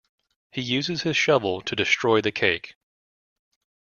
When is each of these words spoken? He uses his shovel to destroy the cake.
He 0.49 0.61
uses 0.61 1.03
his 1.03 1.15
shovel 1.15 1.61
to 1.61 1.75
destroy 1.75 2.21
the 2.21 2.31
cake. 2.31 2.73